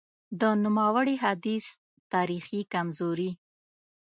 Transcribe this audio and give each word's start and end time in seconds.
د 0.39 0.41
نوموړي 0.63 1.15
حدیث 1.23 1.65
تاریخي 2.13 2.61
کمزوري: 2.73 3.31